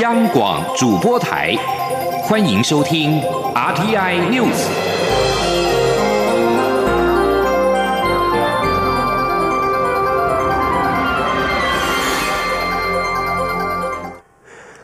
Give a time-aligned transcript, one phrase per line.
[0.00, 1.54] 央广主播台，
[2.24, 3.20] 欢迎收听
[3.54, 4.66] RTI News。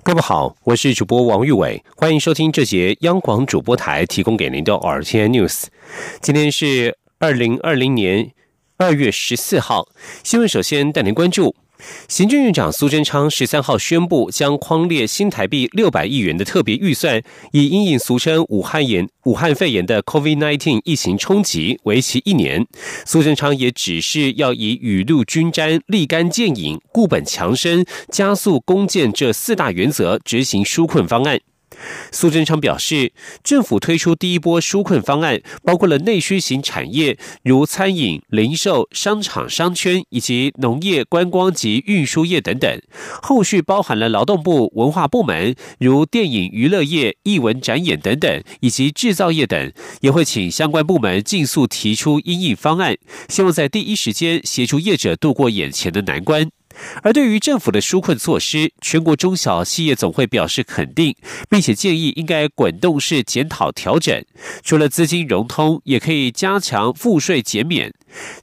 [0.04, 5.64] 各位好，我是主播王玉伟，欢迎收听这节央广主播台提供给您的 RTI News。
[6.20, 8.30] 今天是二零二零年
[8.76, 9.88] 二月十四号，
[10.22, 11.56] 新闻首先带您关注。
[12.08, 17.22] 行政院长苏贞昌十三号宣布，将框列新台币六百亿元的特别预算，
[17.52, 22.66] 以因应俗称武汉炎、武汉肺炎的 COVID-19 疫情冲击，为期一年。
[23.04, 31.40] 苏贞昌也指示要以雨露均沾、立竿见影、固本强身、加速攻建这四大原则执行纾困方案。
[32.10, 42.80] 苏贞昌表示，政府推出第一波纾困方案，包括了内需型产业，如餐饮、零售、商场、商圈，以及农业、观光及运输业等等。
[43.22, 52.96] 后续包含了劳动部、文化部门，如电影娱乐业、艺文展演等等，以及制造业等，也会请相关部门尽速提出应应方案，
[53.28, 56.50] 希望在第一时间协助业者度过眼前的难关。
[57.02, 61.14] 而对于政府的纾困措施，全国中小企业总会表示肯定，
[61.48, 64.24] 并且建议应该滚动式检讨调整。
[64.62, 67.92] 除了资金融通，也可以加强赋税减免。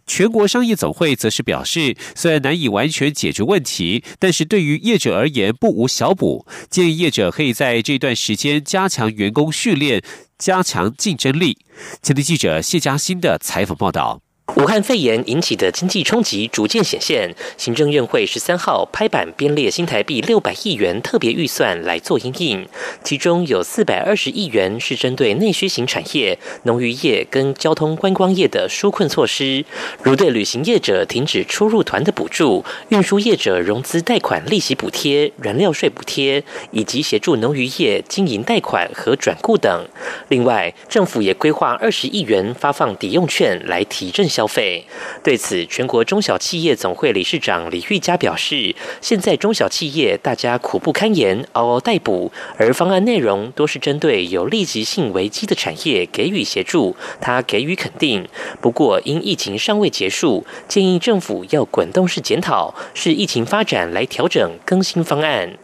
[0.05, 10.01] 全国商业总会则是表示，虽然难以完全解决问题，但是对于业者而言不无小补，建议业者可以在这段时间加强员工训练，
[10.37, 11.57] 加强竞争力。
[12.01, 14.26] 前的记者谢嘉欣的采访报道。
[14.55, 22.67] 武汉肺炎引起的经济冲击逐渐显现，行政院会十三号拍板编列新台币六百亿元特别预算来做应应，
[23.03, 29.63] 其中有四百二十亿元是针对内需型产业、农渔业跟交通观光业的纾困措施，
[30.01, 39.85] 如对旅行业者停止出入团的补助、运输业者融资贷款利息补贴、燃料税补贴，以及协助农渔业经营贷款和转雇等。
[40.29, 44.27] 另外，政府也规划二十亿元发放抵用券来提振。
[44.37, 44.85] 消费
[45.23, 58.27] 对此，全国中小企业总会理事长李玉佳表示，现在中小企业大家苦不堪言，嗷嗷待哺，而方案内容都是针对有立即性危机的产业给予协助，他给予肯定。
[58.61, 65.57] 不过，因疫情尚未结束，建议政府要滚动式检讨，视疫情发展来调整更新方案。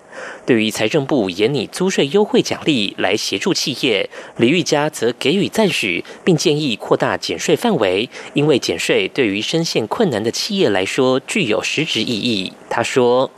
[0.45, 12.51] 对于财政部严拟租税优惠奖励来协助企业，李玉佳则给予赞许，并建议扩大减税范围，因为减税对于深陷困难的企业来说具有实质意义。
[12.69, 13.29] 他说：“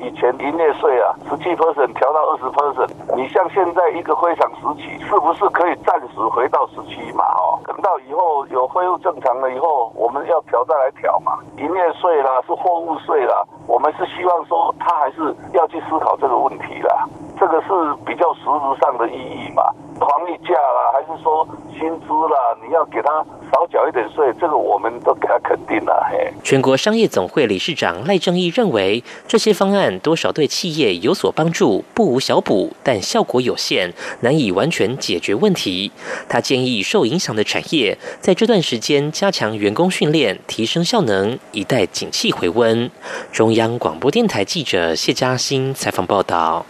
[1.05, 7.23] 啊，十七 percent 调到二十 percent，你像现在一个非常时期，是不是可以暂时回到十七嘛？
[7.23, 11.37] 哦，等到以后有恢复正常了以后，我们要调再来调嘛。
[11.57, 17.07] 营业税啦，是货物税啦，我们是希望说他还是要去思考这个问题啦。
[17.37, 17.67] 这个是
[18.05, 19.63] 比较实质上的意义嘛。”
[19.99, 21.47] 防疫假啦，还是说
[21.79, 22.57] 薪资啦？
[22.65, 26.07] 你要给他少缴一点税，这个我们都给他肯定了。
[26.11, 35.91] 嘿，全国商业总会理事长赖正义认为，这些方案多少对企业有所帮助，不无小补，但效果有限，难以完全解决问题。
[36.27, 42.89] 他建议受影响的产业在这段时间加强员工训练，提升效能，以待景气回温。
[43.31, 46.65] 中央广播电台记者谢嘉欣采访报道。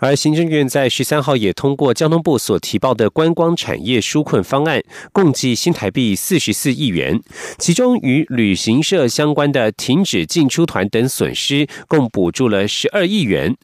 [0.00, 7.20] 而行政院在十三号也通过交通部所提报的观光产业纾困方案，共计新台币四十四亿元，
[7.58, 13.54] 其中与旅行社相关的停止进出团等损失，共补助了十二亿元。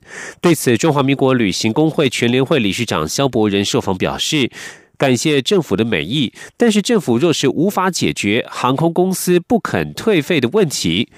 [0.42, 4.50] 对此，中华民国旅行工会全联会理事长肖伯仁受访表示，
[4.98, 11.08] 感谢政府的美意，但是政府若是无法解决航空公司不肯退费的问题，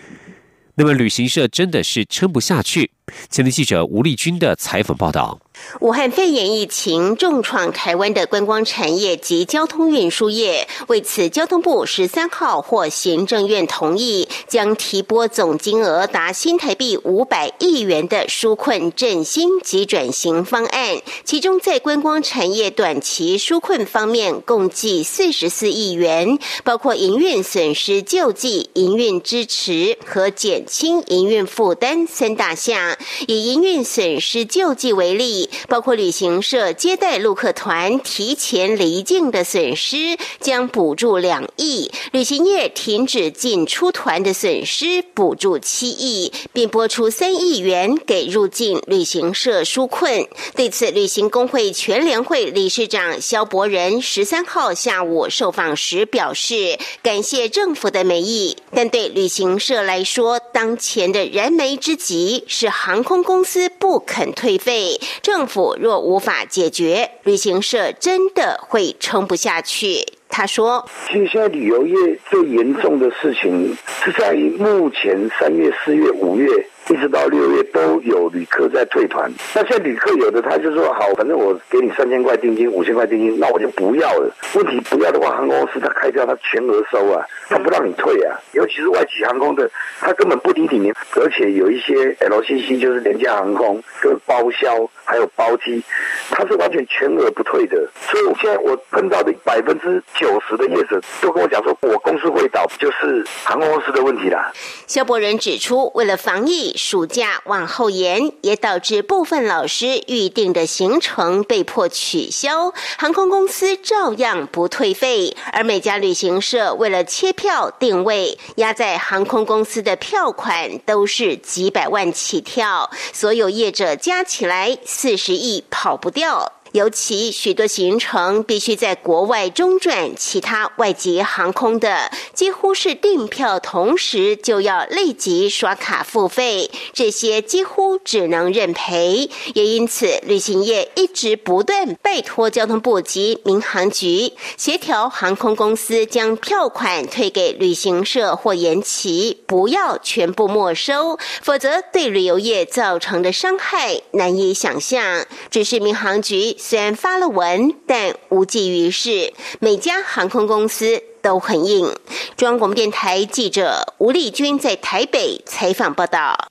[0.77, 2.93] 那么旅行社真的是撑不下去。
[3.31, 5.39] 前天记者吴丽君的采访报道。
[5.81, 20.99] 武汉肺炎疫情重创台湾的观光产业及交通运输业，为此，交通部十三号获行政院同意，将提拨总金额达新台币五百亿元的纾困振兴及转型方案。
[21.25, 32.97] 其中，在观光产业短期纾困方面，共计四十四亿元，包括营运损失救济、营运支持和减轻营运负担三大项。
[33.27, 35.51] 以营运损失救济为例。
[35.69, 50.27] 包括旅行社接待陆客团提前离境的损失，将补助两亿；旅行业停止进出团的损失，补助七亿，并拨出三亿元给入境旅行社纾困。
[50.55, 70.07] 对此，旅行工会全联会理事长肖伯仁十三号下午受访时表示，感谢政府的美意，但对旅行社来说，当前的燃眉之急是航航空公司不肯退费，政府若无法解决，旅行社真的会撑不下去。
[70.31, 76.49] 他说：“其实现在旅游业最严重的事情是在于目前三月、四月、五月。”
[76.91, 84.35] 一直到六月都有旅客在退团，那现在旅客有的他就说好，反正我给你三千块定金、五千块定金，那我就不要了。
[84.55, 88.41] 问题不要的话，航空公司他开票他全额收啊，他不让你退啊。
[88.53, 89.71] 尤其是外企航空的，
[90.01, 95.83] 他根本不理你，而且有一些 LCC 就是廉价航空跟包销还有包机，
[96.31, 97.77] 他是完全全额不退的。
[98.01, 104.51] 所以我现在我碰到的百分之九十的业者都跟我讲说，我公司会倒，就是航空公司的问题啦。
[104.87, 106.78] 肖伯仁指出，为了防疫。
[106.79, 115.37] 暑假往后延，也导致部分老师预定的行程被迫取消，航空公司照样不退费。
[115.53, 126.53] 而每家旅行社为了切票定位，压在航空公司的票款都是几百万起跳，所有业者加起来四十亿跑不掉。
[126.73, 139.31] 尤其许多行程必须在国外中转，其他外籍航空的几乎是订票同时就要立即刷卡付费，这些几乎只能认赔。
[139.55, 155.25] 也因此，旅行业一直不断拜托交通部及民航局协调航空公司将票款退给旅行社或延期，不要全部没收，否则对旅游业造成的伤害难以想象。
[155.51, 156.58] 只是民航局。
[156.59, 159.33] 虽然发了文，但无济于事。
[159.61, 161.95] 每家航空公司都很硬。
[162.37, 166.51] 中央广播电台记者吴丽君在台北采访报道。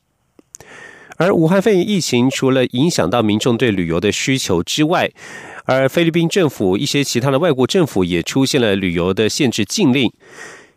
[1.18, 5.12] 而武汉肺炎疫情除了影响到民众对旅游的需求之外，
[5.66, 10.12] 而菲律宾政府一些其他的外国政府也出现了旅游的限制禁令。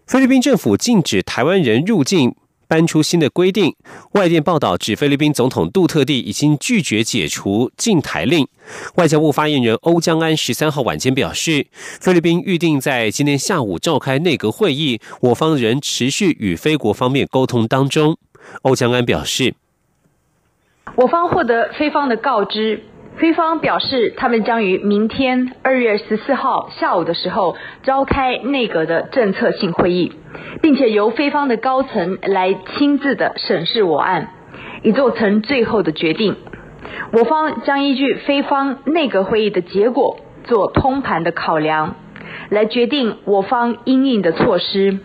[0.07, 2.35] 菲律宾政府禁止台湾人入境。
[2.71, 3.75] 搬出新的规定，
[4.13, 8.47] 外电报道指菲律宾总统杜特地已经拒绝解除禁台令。
[8.95, 11.67] 外交部发言人欧江安十三号晚间表示，
[12.01, 18.17] 菲律宾预定在今天下午召开内阁会议，我方仍持续与菲国方面沟通当中。
[18.63, 19.53] 欧江安表示，
[20.95, 22.85] 我方获得菲方的告知。
[23.21, 30.13] 菲方表示，他们将于明天二月十四号下午的时候召开内阁的政策性会议，
[30.63, 34.31] 并且由菲方的高层来亲自的审视我案，
[34.83, 36.37] 以做成最后的决定。
[37.13, 41.97] 我方将依据菲方内阁会议的结果做通盘的考量，
[42.49, 44.99] 来决定我方应应的措施。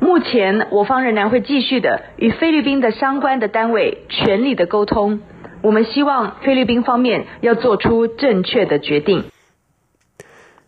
[0.00, 5.20] 目前，我方仍然会继续的与菲律宾的相关的单位全力的沟通。
[5.64, 9.24] 我们希望菲律宾方面要做出正确的决定。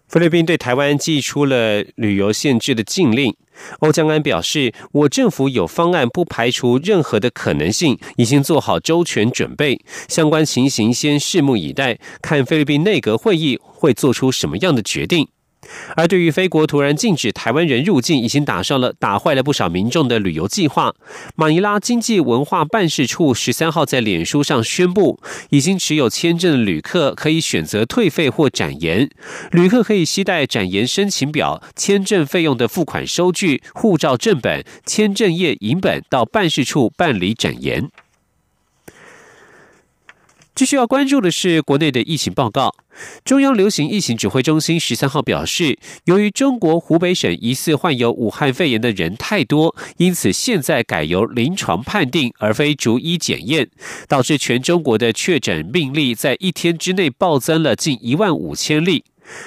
[0.08, 3.36] 菲律宾对台湾寄出了旅游限制的禁令。
[3.80, 9.78] 欧江安表示，我政府有方案，不排除任何的可能性，已经做好周全准备。
[10.08, 15.28] 相关情形先拭目以待，看菲律宾内阁会议会做出什么样的决定。
[15.96, 20.94] 而对于菲国突然禁止台湾人入境，已经打上了打坏了不少民众的旅游计划。
[21.34, 25.20] 马尼拉经济文化办事处十三号在脸书上宣布，
[25.50, 29.08] 已经持有签证的旅客可以选择退费或展延。
[29.50, 37.90] 旅客可以携带展延申请表、签证费用的付款收据、护照正本、签证页影本到办事处办理展延。
[40.56, 42.74] 继续要关注的是国内的疫情报告。
[43.26, 53.68] 中央流行疫情指挥中心十三号表示，由于中国湖北省疑似患有武汉肺炎的人太多，因此现在改由临床判定，而非逐一检验，
[54.08, 59.04] 导致全中国的确诊病例在一天之内暴增了近一万五千例。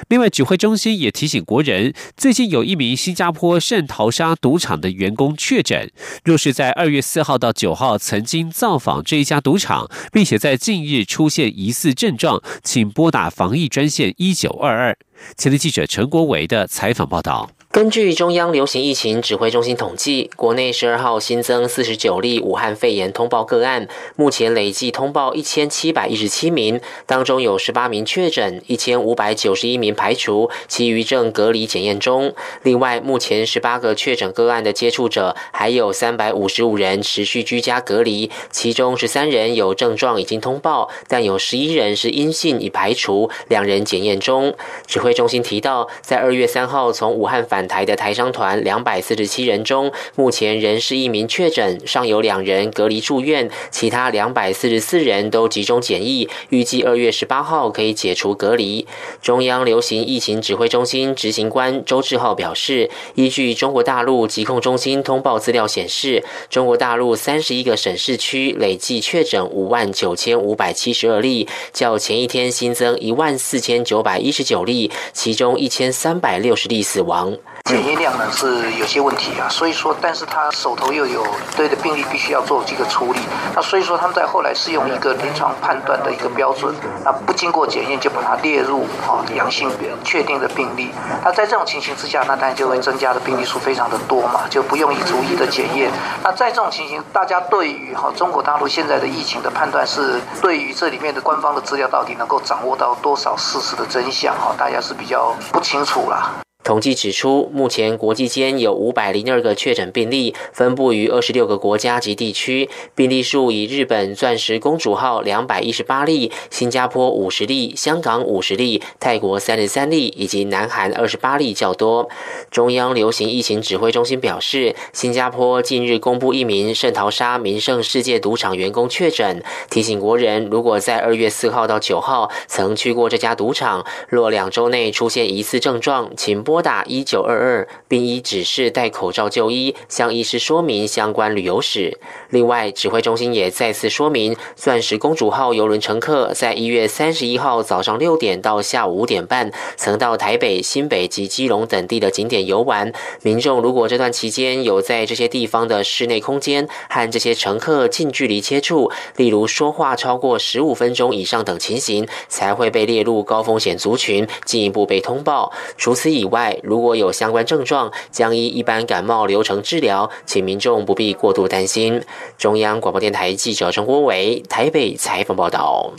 [0.08, 5.92] 另外，指挥中心也提醒国人，最近有一名新加坡圣淘沙赌场的员工确诊。
[6.24, 14.98] 若是在二月四号到九号曾经造访这一家赌场，并且在近日出现疑似症状，请拨打防疫专线一九二二。
[15.38, 17.52] 前的记者陈国维的采访报道。
[17.72, 32.34] 根据中央流行疫情指挥中心统计，国内十二号新增四十九例武汉肺炎通报个案，目前累计通报一千七百一十七名，当中有十八名确诊，一千五百九十一名排除，其余正隔离检验中。
[32.64, 44.56] 另外，目前十八个确诊个案的接触者，还有三百五十五人持续居家隔离，其中十三人有症状已经通报，但有十一人是阴性已排除，两人检验中。
[44.88, 58.88] 指挥中心提到，在二月三号从武汉返返台的台商团两百四十七人中，目前仍是一名确诊，尚有两人隔离住院，其他两百四十四人都集中检疫，预计二月十八号可以解除隔离。
[59.22, 77.38] 中央流行疫情指挥中心执行官周志浩表示，依据中国大陆疾控中心通报资料显示，中国大陆三十一个省市区累计确诊五万九千五百七十二例，较前一天新增一万四千九百一十九例，其中一千三百六十例死亡。
[77.70, 81.24] 检验量呢是有些问题啊，所以说，但是他手头又有
[81.56, 83.20] 对的病例，必须要做这个处理。
[83.54, 86.74] 那所以说，他们在后来是用一个临床判断的一个标准，
[87.06, 89.70] 那不经过检验就把它列入啊阳性
[90.04, 90.90] 确定的病例。
[91.24, 95.92] 那在这种情形之下，那当然就会增加的病例数非常的多嘛，就不用以逐一的检验。
[96.24, 106.32] 那在这种情形，大家对于哈中国大陆现在的疫情的判断是，对于这里面的官方的资料到底能够掌握到多少事实的真相哈，大家是比较不清楚啦。
[106.70, 112.70] 统计指出，目前国际间有五百零二个确诊病例，分布于二十六个国家及地区。
[112.94, 122.08] 病例数以日本“钻石公主号”两百一十八例，新加坡五十例，香港五十例，泰国三十三例，以及南韩二十八例较多。
[122.52, 136.59] 中央流行疫情指挥中心表示，新加坡近日公布一名圣淘沙名胜世界赌场员工确诊，提醒国人如果在二月四号到九号曾去过这家赌场，若两周内出现疑似症状，请拨。
[136.60, 141.98] 拨打一九二二，并依指示戴口罩就医，向医师说明相关旅游史。
[142.32, 152.92] 另外，指挥中心也再次说明，钻石公主号邮轮乘客在一月三十一号早上六点到下午五点半，曾到台北、新北及基隆等地的景点游玩。
[153.22, 165.54] 民众如果这段期间有在这些地方的室内空间和这些乘客近距离接触，例如说话超过十五分钟以上等情形，才会被列入高风险族群，进一步被通报。
[165.78, 172.02] 除此以外，如果有相关症状，将依一般感冒流程治疗，请民众不必过度担心。
[172.38, 175.92] 中央广播电台记者陈国伟台北采访报道。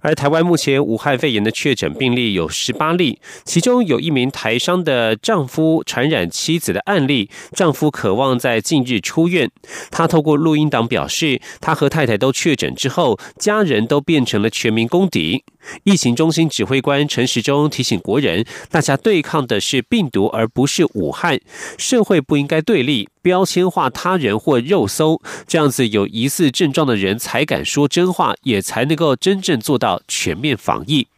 [0.00, 9.50] 而台湾目前武汉肺炎的确诊病例有十八例，其中有一名台商的丈夫传染妻子的案例，丈夫渴望在近日出院。
[9.90, 15.44] 他透过录音档表示，他和太太都确诊之后，家人都变成了全民公敌。
[15.84, 21.38] 疫情中心指挥官陈时中提醒国人，大家对抗的是病毒，而不是武汉。
[21.76, 31.08] 社会不应该对立、标签化他人或肉搜，这样子有疑似症状的人才敢说真话，也才能够真正做到全面防疫。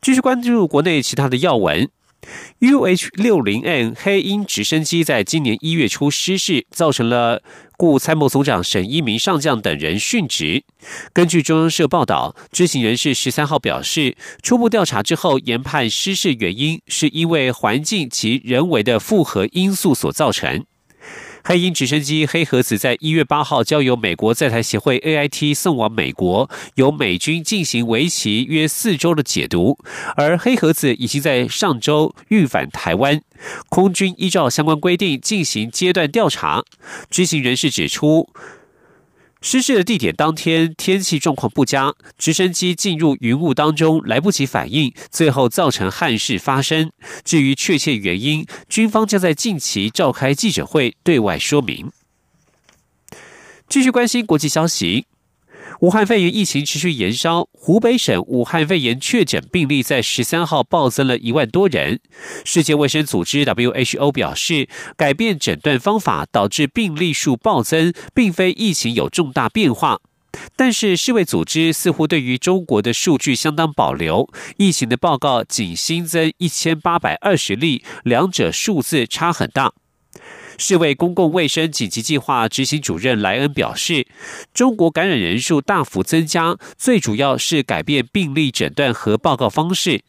[0.00, 1.90] 继续关注国内其他的要闻。
[2.60, 7.42] UH 六零 N 黑鹰直升机在今年一月初失事，造成了
[7.76, 10.64] 故参谋总长沈一鸣上将等人殉职。
[11.12, 20.64] 根据中央社报道，知情人士十三号表示，初步调查之后研判失事原因是因为环境及人为的复合因素所造成。
[21.48, 29.78] 黑鹰直升机黑盒子在一月八号交由美国在台协会 AIT 送往美国，由美军进行为期约四周的解读。
[30.16, 33.22] 而黑盒子已经在上周运返台湾，
[33.68, 36.64] 空军依照相关规定进行阶段调查。
[37.08, 38.28] 知情人士指出。
[39.42, 46.90] 失事的地点当天天气状况不佳，直升机进入云雾当中来不及反应，最后造成憾事发生。
[47.24, 51.92] 至于确切原因，军方将在近期召开记者会对外说明。
[53.68, 55.06] 继续关心国际消息。
[55.80, 62.00] 武汉肺炎疫情持续延烧，湖北省武汉肺炎确诊病例在十三号暴增了一万多人。
[62.44, 70.00] 世界卫生组织 （WHO） 表示，改变诊断方法导致病例数暴增，并非疫情有重大变化。
[70.54, 79.74] 但是世卫组织似乎对于中国的数据相当保留，疫情的报告仅新增一千八百二十例，两者数字差很大。
[80.58, 84.06] 世卫公共卫生紧急计划执行主任莱恩表示，
[84.54, 90.02] 中国感染人数大幅增加，最主要是改变病例诊断和报告方式。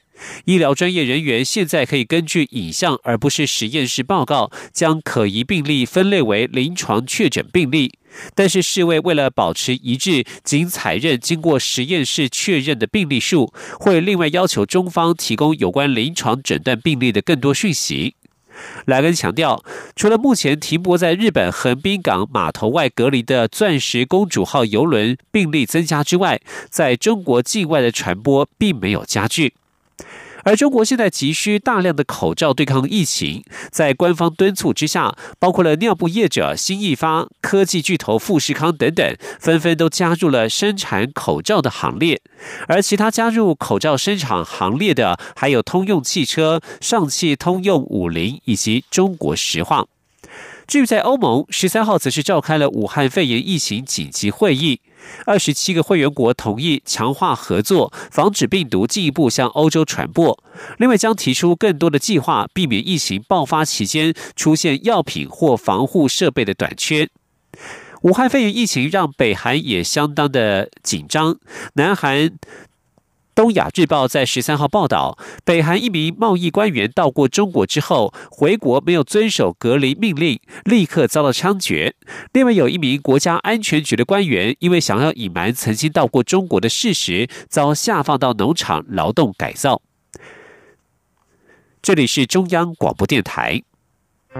[0.46, 8.00] 医疗专业人员现在可以根据影像而不是实验室报告，将可疑病例分类为临床确诊病例。
[8.34, 18.16] 但是世卫为了保持一致，仅采认经过实验室确认的病例数，会另外要求中方提供有关临床诊断病例的更多讯息。
[18.86, 19.64] 莱恩强调，
[19.96, 29.54] 除了目前停泊在日本横滨港码头外隔离的“钻石公主号”邮轮病例增加之外，在中国境外的传播并没有加剧。
[30.48, 42.22] 而中国现在急需大量的口罩对抗疫情，在官方敦促之下，包括了尿布业者新易发、科技巨头富士康等等，纷纷都加入了生产口罩的行列。
[42.70, 49.86] 而其他加入口罩生产行列的，还有通用汽车、上汽通用五菱以及中国石化。
[50.68, 54.82] 至于在欧盟，十三号则是召开了武汉肺炎疫情紧急会议，
[55.26, 60.38] 二十七个会员国同意强化合作，防止病毒进一步向欧洲传播。
[60.78, 67.08] 另外，将提出更多的计划，避免疫情爆发期间出现药品或防护设备的短缺。
[68.02, 71.38] 武汉肺炎疫情让北韩也相当的紧张，
[71.76, 72.32] 南韩。
[73.38, 75.16] 东亚日报在十三号报道，
[75.46, 81.94] 北韩一名贸易官员到过中国之后回国，没有遵守隔离命令，立刻遭到枪决。
[82.34, 89.84] 另外，有一名国家安全局的官员，因为想要隐瞒曾经到过中国的事实，遭下放到农场劳动改造。
[91.84, 93.62] 这里是中央广播电台。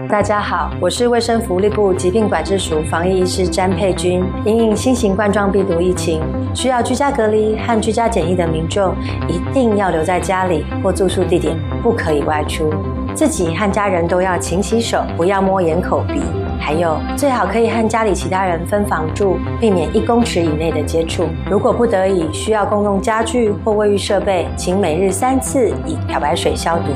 [0.06, 4.22] 大家好，我是卫生福利部疾病管制署防疫医师詹佩君。
[4.44, 6.22] 因应新型冠状病毒疫情，
[6.54, 8.94] 需要居家隔离和居家检疫的民众，
[9.26, 12.70] 一定要留在家里或住宿地点，不可以外出。
[13.14, 16.20] 自己和家人都要勤洗手，不要摸眼、口、鼻。
[16.60, 21.26] 还有，最好可以和家里其他人分房住，避免一公尺以内的接触。
[21.50, 26.92] 如果不得已需要共用家具或卫浴设备，请每日三次以漂白水消毒。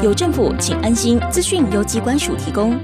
[0.00, 1.20] 有政府，请安心。
[1.28, 2.78] 资讯由机关署提供。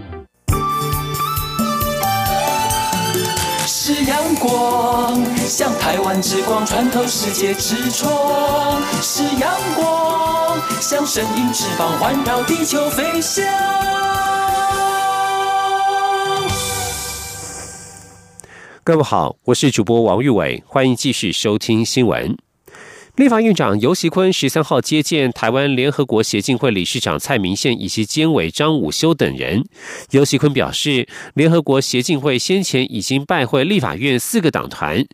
[3.66, 13.44] 是阳光，像台湾之光穿透世界之窗；是阳光，像神鹰翅膀环绕地球飞翔。
[18.83, 22.37] 各位好，我是主播王玉伟，欢迎继续收听新闻。
[23.16, 29.64] 立法院长游锡坤十三号接见台湾联合国协进会理事长蔡明宪以及监委张武修等人。
[30.11, 35.06] 游锡坤表示，联合国协进会先前已经拜会立法院四个党团，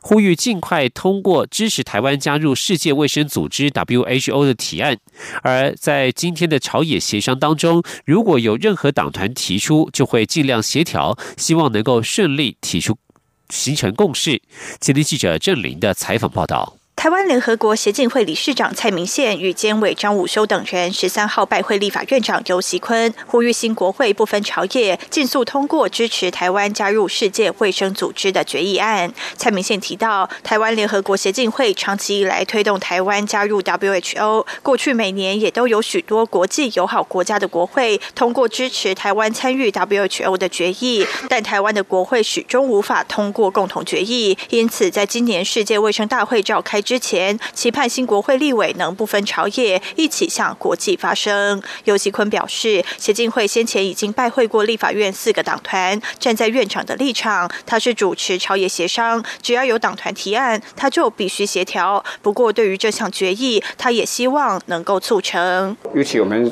[0.00, 4.96] 呼吁尽快通过支持台湾加入世界卫生组织 WHO 的提案。
[5.42, 12.96] 而在今天的朝野协商当中，如果有任何党团提出，就会尽量协调，希望能够顺利提出
[13.48, 14.40] 形成共识。
[14.78, 16.76] 今天记者郑林的采访报道。
[16.96, 29.12] 台湾联合国协进会理事长蔡明宪与监委张武修等人十三号拜会立法院长游锡坤，呼吁新国会不分朝野，尽速通过支持台湾加入世界卫生组织的决议案。
[29.36, 46.98] 蔡明宪提到，台湾联合国协进会长期以来推动台湾加入 WHO，过去每年也都有许多国际友好国家的国会通过支持台湾参与 WHO 的决议，但台湾的国会始终无法通过共同决议，因此在今年世界卫生大会召开之。
[47.04, 51.62] 前期盼新国会立委能不分朝野一起向国际发声。
[51.84, 62.02] 尤其坤表示，协进会先前已经拜会过立法院四个党团，站在院长的立场，他是主持朝野协商，只要有党团提案，他就必须协调。
[62.22, 65.76] 不过，对于这项决议，他也希望能够促成。
[65.92, 66.50] 尤其我们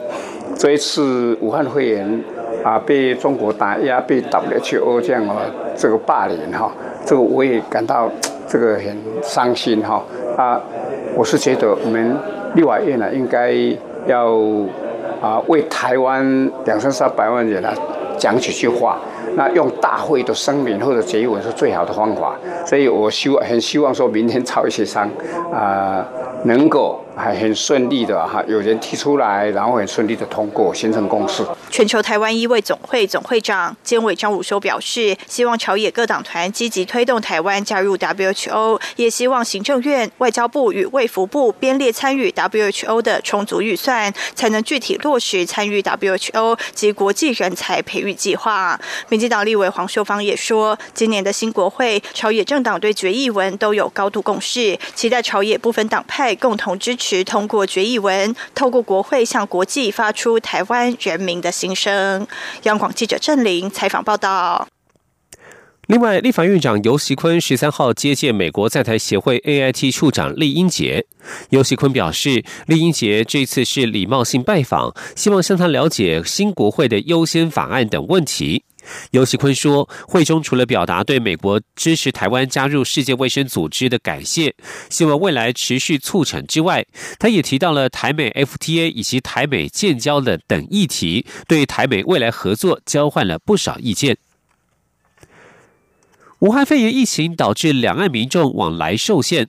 [0.59, 2.25] 这一次武汉肺炎
[2.63, 5.41] 啊，被中国打压，被 WHO 这样啊
[5.79, 6.71] 这个霸凌哈，
[7.07, 8.11] 这个我也感到
[8.47, 10.05] 这个很伤心哈。
[10.37, 10.61] 啊，
[11.15, 12.17] 我是觉得我们
[12.55, 13.53] 立法院呢，应该
[14.07, 14.33] 要
[15.21, 17.71] 啊为台湾两三三百万人呢
[18.17, 18.99] 讲几句话。
[19.35, 22.35] 那用大会的声明或者结文是最好的方法。
[22.67, 25.09] 所以我希望很希望说明天朝协商
[25.53, 26.07] 啊
[26.45, 27.02] 能够。
[27.17, 31.45] 还很顺利的哈，有人提出来，然后很顺利的通过，形成共识。
[31.71, 48.81] 全球台湾医卫总会总会长监委张武修表示，希望朝野各党团积极推动台湾加入 WHO，也希望行政院、外交部与卫福部编列参与 WHO 的充足预算，才能具体落实参与 WHO 及国际人才培育计划。
[49.11, 57.02] 民进党立委黄秀芳也说，今年的新国会朝野政党对决议文都有高度共识，期待朝野部分党派共同支持。
[57.03, 62.29] 持通过决议文，透过国会向国际发出台湾人民的心声。
[62.63, 64.69] 央广记者郑玲采访报道。
[65.89, 71.05] 另外，立法院长游锡坤十三号接见美国在台协会 AIT 处长厉英杰。
[71.51, 78.63] 游锡坤表示，厉英杰这次是礼貌性拜访，希望向他了解新国会的优先法案等问题。
[79.13, 84.55] 尤锡坤说，会中除了表达对美国支持台湾加入世界卫生组织的感谢，
[84.91, 86.87] 希望未来持续促成之外，
[87.19, 94.17] 他也提到了台美 FTA 以及台美建交的等议题，对台美未来合作交换了不少意见。
[96.41, 99.47] 武汉肺炎疫情导致两岸民众往来受限，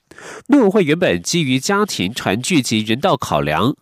[0.48, 3.76] 陆委会原本基于家庭团聚及人道考量。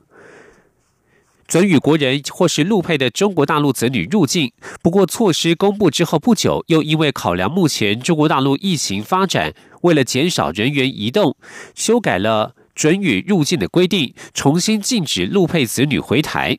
[1.51, 11.35] 准予国人或是陆配的中国大陆子女入境，不过措施公布之后不久，又因为考量目前中国大陆疫情发展，为了减少人员移动，
[11.75, 16.57] 修改了准予入境的规定，重新禁止陆配子女回台。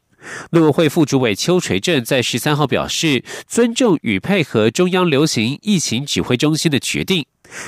[0.50, 7.24] 陆委会副主委邱垂正在十三号表示，尊重与配合中央流行疫情指挥中心的决定。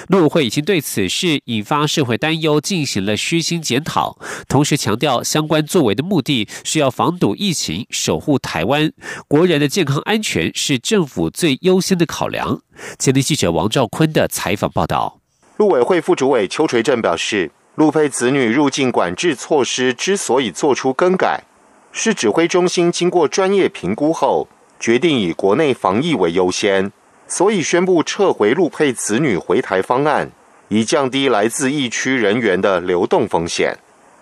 [0.08, 4.18] 陆委会已经对此事引发社会担忧进行了虚心检讨，
[4.48, 8.92] 同时强调相关作为的目的是要防堵疫情，守护台湾
[9.28, 12.60] 国人的健康安全是政府最优先的考量。
[12.98, 15.20] 前天记者王兆坤的采访报道。
[15.56, 21.44] 陆委会副主委邱垂正表示，陆配子女入境管制措施之所以做出更改，
[21.92, 24.48] 是指挥中心经过专业评估后，
[24.80, 26.90] 决定以国内防疫为优先。
[27.36, 30.30] 所以宣布撤回陆配子女回台方案，
[30.68, 33.76] 以降低来自疫区人员的流动风险。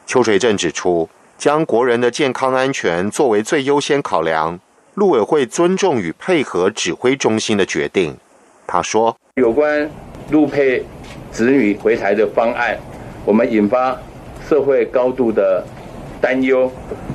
[0.06, 4.58] 邱垂正指出，将国人的健康安全作为最优先考量，
[4.94, 8.16] 陆委会尊重与配合指挥中心的决定。
[8.66, 9.90] 他说：“有关
[10.30, 10.82] 陆配
[11.30, 12.78] 子女回台的方案，
[13.26, 13.94] 我们引发
[14.48, 15.62] 社会高度的
[16.18, 16.72] 担忧。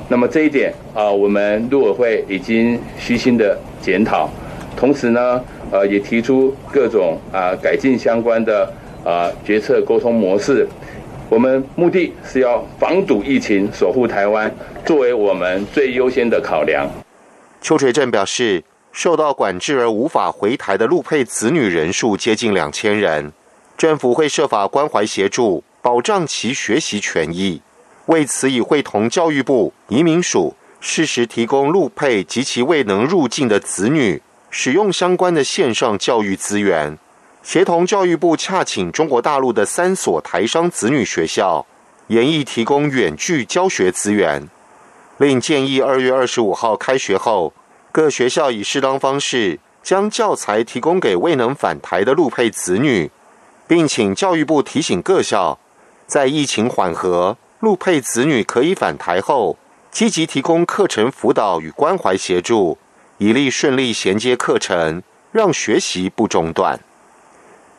[0.08, 4.30] 那么这一点啊，我们陆委会已经虚心的检讨，
[4.76, 8.72] 同时呢。”呃，也提出各种啊改进相关的
[9.04, 10.66] 啊决策沟通模式。
[11.30, 14.54] 我们目的是要防堵疫情，守护台湾，
[14.86, 16.88] 作为我们最优先的考量。
[17.60, 23.32] 邱垂正表示，受到管制而无法回台的陆配子女人数接近两千人，
[23.76, 27.60] 政府会设法关怀协助，保障其学习权益。
[28.06, 34.22] 为此，已会同教育部、移民署适时提供陆配及其未能入境的子女。
[34.50, 36.98] 使用相关的线上教育资源，
[37.42, 41.66] 协同教育部洽请中国大陆的三所台商子女学校，
[42.08, 44.48] 研议提供远距教学资源。
[45.18, 47.52] 另建议二月二十五号开学后，
[47.92, 53.10] 各学校以适当方式将教材提供给未能返台的陆配子女，
[53.66, 55.58] 并请教育部提醒各校，
[56.06, 59.58] 在疫情缓和、陆配子女可以返台后，
[59.90, 62.78] 积极提供课程辅导与关怀协助。
[63.18, 65.02] 以利顺利衔接课程，
[65.32, 66.78] 让学习不中断。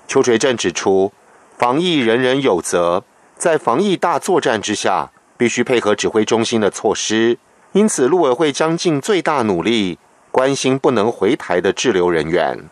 [0.08, 1.12] 邱垂正指出，
[1.58, 3.04] 防疫人人有责，
[3.38, 7.38] 在防疫大作战之下，必须配合指挥中心的措施。
[7.72, 9.98] 因此，陆委会将尽最大努力
[10.32, 12.70] 关心不能回台的滞留人员。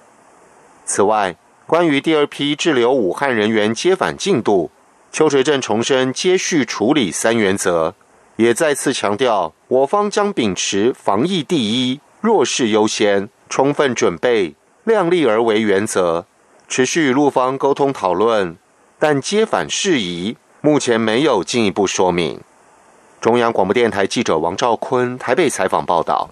[0.85, 4.71] 此外，关于第二批滞留武汉人员接返进度，
[5.11, 7.93] 邱垂正重申接续处理三原则，
[8.37, 11.99] 也再次强调，我方将秉持防疫第一。
[12.27, 16.25] 弱势优先，充分准备，量力而为原则，
[16.67, 18.57] 持续与陆方沟通讨论，
[18.99, 22.41] 但接反事宜目前没有进一步说明。
[23.21, 26.29] 中央广播电台记者王兆坤台北采访报道。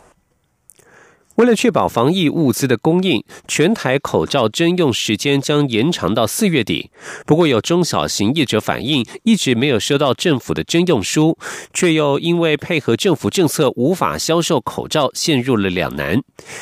[1.35, 6.89] 为了确保防疫物资的供应，全台口罩征用时间将延长到四月底。
[7.25, 11.37] 不过，有中小型业者反映，一直没有收到政府的征用书，
[11.73, 16.21] 却又因为配合政府政策无法销售口罩，陷入了两难。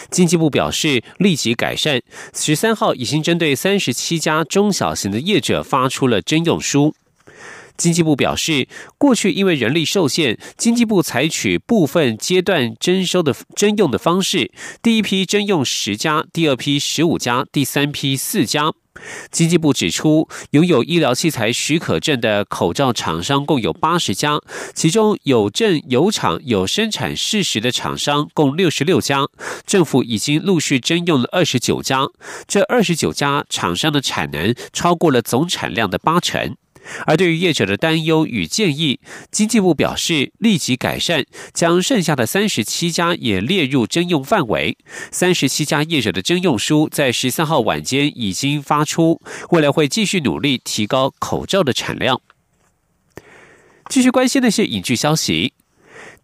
[0.09, 2.01] 经济部表示，立即改善。
[2.33, 6.95] 十三号已经针对三十七家中小型的业者发出了征用书。
[7.77, 14.51] 经济部表示，过去因为人力受限，经济部采取部分阶段征收的征用的方式。
[14.81, 18.73] 第一批征用十家，第二批十五家，第三批四家。
[19.31, 24.39] 经济部指出，拥有医疗器材许可证的口罩厂商共有八十家，
[24.75, 29.25] 其中有证有厂有生产事实的厂商共六十六家。
[29.65, 32.07] 政府已经陆续征用了二十九家，
[32.47, 36.55] 这二十九家厂商的产能超过了总产量的八成。
[37.05, 38.99] 而对于业者的担忧与建议，
[39.31, 44.77] 经济部表示立即改善，将剩下的三十七家也列入征用范围。
[45.11, 52.21] 三十七家业者的征用书在十三号晚间已经发出，未来会继续努力提高口罩的产量。
[53.89, 55.53] 继续关心的是影剧消息。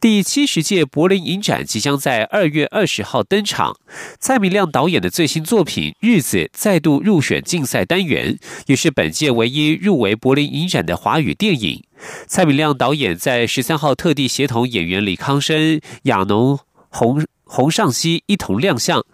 [0.02, 3.78] 第七十届柏林影展即将在二月二十号登场，
[4.18, 11.84] 蔡明亮导演的最新作品《日子》再度入选竞赛单元，也是本届唯一入围柏林影展的华语电影。
[12.28, 16.58] 蔡明亮导演在十三号特地协同演员李康生、亚农、
[16.88, 19.06] 洪洪尚熙一同亮相。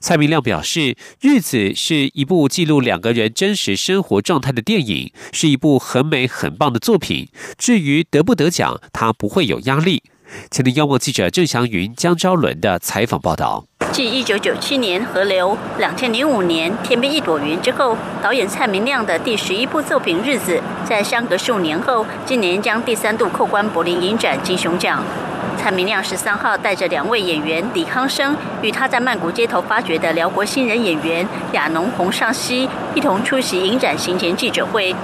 [0.00, 0.80] 蔡明亮表示，
[1.20, 7.28] 《日子》是一部记录两个人真实生活状态的电影，是一部很美很棒的作品。
[7.56, 10.02] 至于得不得奖，他不会有压力。
[10.50, 13.64] 前天，央广记者郑祥云、江昭伦的采访报道。
[13.92, 20.56] 继一九九七年《河流》、两千零五年《天边一朵云》之后，导演蔡明亮的第十一部作品《日子》
[20.88, 25.02] 在相隔数年后，今年将第三度扣关柏林影展金熊奖。
[25.56, 34.94] 蔡明亮十三号带着两位演员李康生与他在曼谷街头发掘的辽国新人演员亚农洪尚熙一同出席影展行前记者会。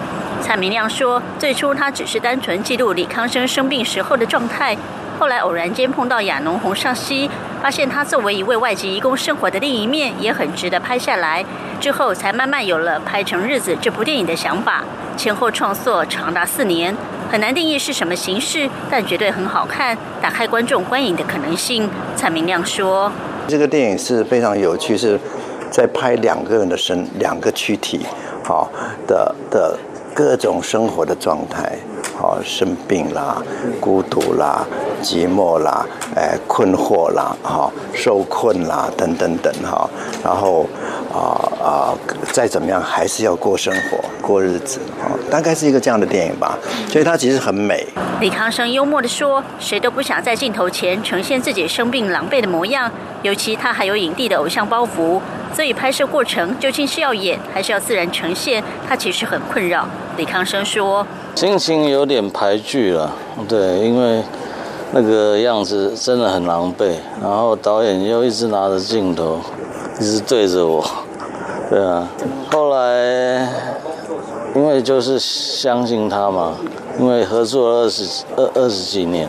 [0.43, 4.77] 蔡明亮说，最初他只是单纯记录李康生生病时候的状态，
[5.21, 7.31] 后来偶然间碰到亚农洪尚熙，
[7.61, 11.45] 发现他作为一位外籍移工生活的另一面也很值得拍下来，
[11.79, 14.83] 之后才慢慢有了拍成《日子》这部电影的想法。
[15.19, 16.97] 前后创作长达四年。
[17.31, 21.89] 很难定义是什么形式，但绝对很好看，打开观众观影的可能性。
[22.17, 23.13] 蔡明亮说
[23.47, 25.21] ：“这个电影是非常有趣，是
[25.71, 28.07] 在拍两个人的身，两个躯体，
[28.43, 28.69] 好，
[29.07, 29.79] 的的
[30.15, 31.79] 各种生活的状态，
[32.21, 33.43] 好，生病啦，
[33.81, 34.67] 孤独啦，
[35.03, 39.89] 寂寞啦，哎，困惑啦，哈，受困啦，等等等，哈，
[40.23, 40.67] 然后。”
[41.11, 41.91] 啊啊！
[42.31, 46.57] 再怎么样还是要过生活、过日子啊，大概是一个这样的电影吧。
[46.89, 47.85] 所以它其实很美。
[48.21, 52.89] 李康生幽默的说：“谁都不想在镜头前呈现自己生病狼狈的模样，
[53.23, 55.21] 尤其他还有影帝的偶像包袱，
[55.53, 59.85] 所以拍摄过程究竟是要演还是要自然呈现，他其实很困扰。”
[60.17, 61.05] 李康生说
[61.35, 63.13] ：“心情有点排剧了，
[63.49, 64.23] 对，因为
[64.93, 69.41] 那个样子真的很狼狈，然后导演又一直拿着镜头。”
[70.01, 70.83] 一直对着我，
[71.69, 72.09] 对啊。
[72.51, 73.47] 后来
[74.55, 76.57] 因为就是相信他嘛，
[76.99, 79.29] 因为合作了二十二二十几年，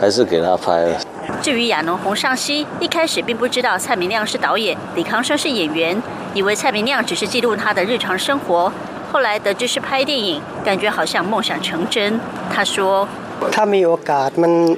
[0.00, 1.00] 还是给他拍了。
[1.42, 6.00] 至于亚农洪尚熙，一开始并不知道蔡明亮是导演，李康生是演员，
[6.34, 8.70] 以为蔡明亮只是记录他的日常生活。
[9.12, 12.20] 后来得知是拍电影，感觉好像梦想成真。
[12.52, 13.08] 他说
[13.52, 14.76] ：“他没有改，们。”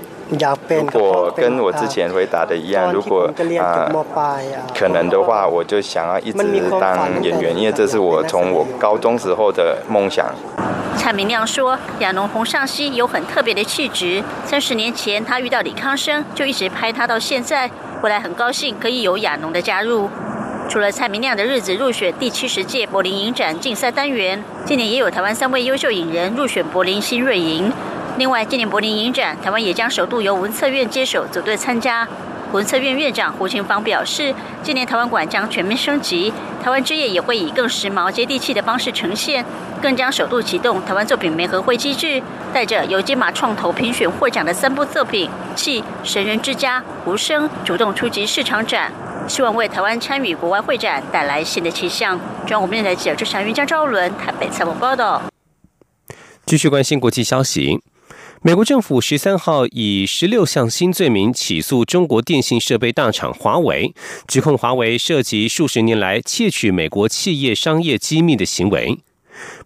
[0.68, 3.88] 如果跟我之前回答的一样，如果啊
[4.78, 10.26] 可能的话，我就想要一直当演员，因为这是我从我高中时候的梦想。
[10.98, 17.70] 蔡明亮说：“亚农洪尚熙有很特别的气质，三十年前他遇到李康生，就一直拍他到现在。
[18.02, 20.10] 未来很高兴可以有亚农的加入。
[20.68, 27.72] 除了蔡明亮的日子入选第七十届柏林影展竞赛单元，今年也有台湾三位优秀影人入选柏林新锐影。”
[28.18, 32.06] 另外，今年柏林影展，台湾也将首度由文策院接手组队参加。
[32.52, 39.44] 文策院院长胡清芳表示，今年台湾馆将全面升级，台湾之夜也会以更时髦、接地气的方式呈现，
[39.80, 48.92] 更将首度启动台湾作品媒合会机制，带着由金马创投评选获奖的三部作品《气》《神人之家》《无声》，主动出击市场展，
[49.28, 52.18] 希望为台湾参与国外会展带来新的气象。
[52.46, 55.22] 中央电台记者周祥云、江昭伦台北采访报道。
[56.46, 57.78] 继续关心国际消息。
[58.40, 63.92] 美国政府十三号以十六项新罪名起诉中国电信设备大厂华为，
[64.26, 69.00] 指控华为涉及数十年来窃取美国企业商业机密的行为。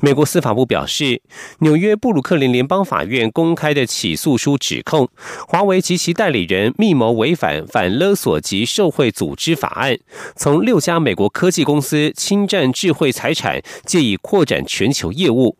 [0.00, 1.22] 美国司法部表示，
[1.60, 5.08] 纽约布鲁克林联邦法院公开的起诉书指控
[5.46, 9.96] 华为及其代理人密谋违反反勒索及受贿组织法案，
[10.36, 15.56] 从六家美国科技公司侵占智慧财产，借以扩展全球业务。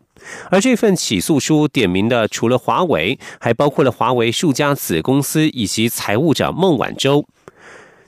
[0.49, 7.25] 而这份起诉书点名的，除了华为，还包括了华为数家子公司以及财务长孟晚舟。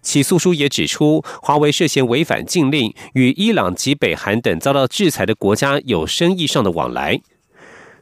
[0.06, 7.20] 起诉书也指出，华为涉嫌违反禁令，与伊朗及北韩等遭到制裁的国家有生意上的往来。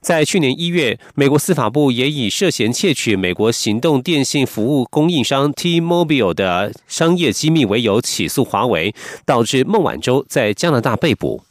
[0.02, 8.94] 在去年一月，美国司法部也以涉嫌窃取美国行动电信服务供应商 T-Mobile 的商业机密为由起诉华为，
[9.26, 11.46] 导致孟晚舟在加拿大被捕。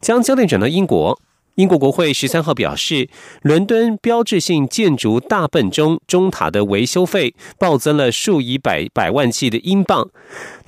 [0.00, 1.20] 将焦点转到英国，
[1.58, 3.08] 英国国会十三号表示，
[3.42, 10.08] 伦敦标志性建筑大笨钟钟塔的维修费暴增了数以百百万计的英镑。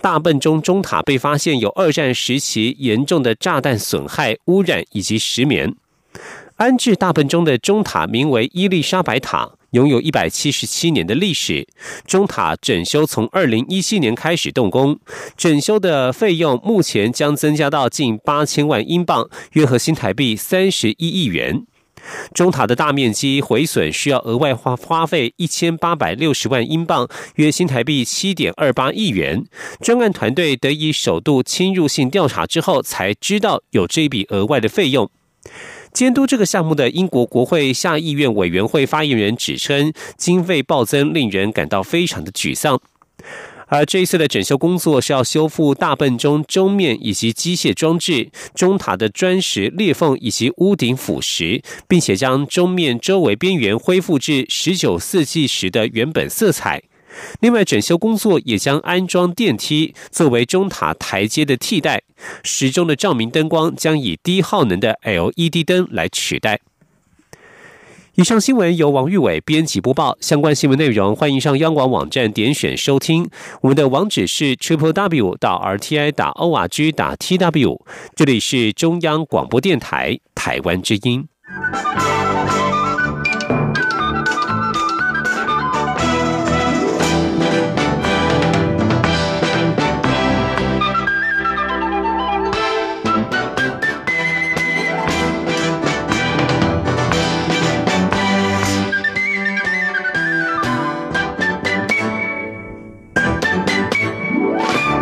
[0.00, 5.72] 大笨钟钟塔被发现有二战时期严重的炸弹损害、污染以及石棉。
[6.56, 9.52] 安置大笨钟的钟塔名为伊丽莎白塔。
[9.70, 11.66] 拥有一百七十七年的历史，
[12.06, 14.98] 钟塔整修从二零一七年开始动工，
[15.36, 21.66] 整修的费用目前将增加到近八千万英镑，约合新台币三十一亿元。
[22.32, 29.44] 钟塔的大面积毁损需要额外花花费一千八百六十万英镑，约新台币七点二八亿元。
[29.82, 35.10] 专案团队得以首度侵入性调查之后，才知道有这笔额外的费用。
[35.92, 42.80] 监督这个项目的英国国会下议院委员会发言人指称，经费暴增令人感到非常的沮丧。
[43.66, 56.82] 而这一次的整修工作是要修复大笨钟钟面以及机械装置、钟塔的砖石裂缝以及屋顶腐蚀，并且将钟面周围边缘恢复至十九世纪时的原本色彩。
[57.40, 62.02] 另外，整修工作也将安装电梯作为中塔台阶的替代，
[62.42, 66.60] 时钟的照明灯光将以低耗能的 LED 灯来取代。
[68.16, 70.18] 以上新闻由王玉伟编辑播报。
[70.20, 73.30] 相关新闻内容，欢迎上央广网站点选收听。
[73.62, 77.80] 我们的网址是 triple w 到 r t i 打 o r g 打 t w。
[78.14, 81.26] 这里是中央广播电台台湾之音。